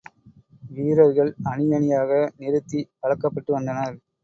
வீரர்கள் 0.71 1.29
அணியணியாக 1.51 2.11
நிறுத்திப் 2.37 2.91
பழக்கப்பட்டு 2.99 3.51
வந்தனர். 3.53 3.97